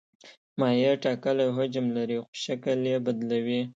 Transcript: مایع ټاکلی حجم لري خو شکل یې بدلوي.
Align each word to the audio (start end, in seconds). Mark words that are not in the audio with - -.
مایع 0.59 0.93
ټاکلی 1.03 1.47
حجم 1.57 1.85
لري 1.97 2.17
خو 2.23 2.31
شکل 2.43 2.79
یې 2.91 2.97
بدلوي. 3.05 3.61